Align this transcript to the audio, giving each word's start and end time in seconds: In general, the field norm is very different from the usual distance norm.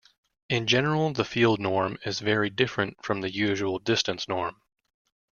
In 0.49 0.65
general, 0.65 1.13
the 1.13 1.23
field 1.23 1.59
norm 1.59 1.99
is 2.03 2.21
very 2.21 2.49
different 2.49 3.05
from 3.05 3.21
the 3.21 3.31
usual 3.31 3.77
distance 3.77 4.27
norm. 4.27 4.55